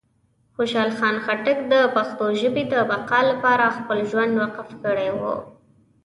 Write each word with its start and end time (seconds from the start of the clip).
خوشحال 0.55 0.89
خان 0.97 1.15
خټک 1.25 1.57
د 1.71 1.73
پښتو 1.95 2.25
ژبې 2.39 2.63
د 2.73 2.75
بقا 2.89 3.19
لپاره 3.31 3.75
خپل 3.77 3.97
ژوند 4.09 4.31
وقف 4.41 4.69
کړی 4.83 5.09
و. 5.19 5.21